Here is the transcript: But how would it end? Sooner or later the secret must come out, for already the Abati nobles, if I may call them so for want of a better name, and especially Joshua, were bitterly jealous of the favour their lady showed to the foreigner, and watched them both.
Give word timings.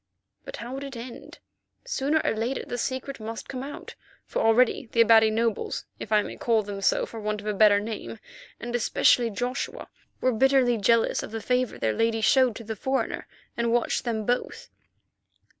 But 0.45 0.57
how 0.57 0.73
would 0.73 0.83
it 0.83 0.97
end? 0.97 1.37
Sooner 1.85 2.19
or 2.23 2.33
later 2.35 2.65
the 2.65 2.79
secret 2.79 3.19
must 3.19 3.47
come 3.47 3.61
out, 3.61 3.93
for 4.25 4.39
already 4.41 4.87
the 4.91 5.01
Abati 5.01 5.29
nobles, 5.29 5.85
if 5.99 6.11
I 6.11 6.23
may 6.23 6.37
call 6.37 6.63
them 6.63 6.81
so 6.81 7.05
for 7.05 7.19
want 7.19 7.39
of 7.39 7.45
a 7.45 7.53
better 7.53 7.79
name, 7.79 8.17
and 8.59 8.75
especially 8.75 9.29
Joshua, 9.29 9.89
were 10.19 10.31
bitterly 10.33 10.77
jealous 10.79 11.21
of 11.21 11.29
the 11.29 11.39
favour 11.39 11.77
their 11.77 11.93
lady 11.93 12.19
showed 12.19 12.55
to 12.55 12.63
the 12.63 12.75
foreigner, 12.75 13.27
and 13.55 13.71
watched 13.71 14.03
them 14.03 14.25
both. 14.25 14.69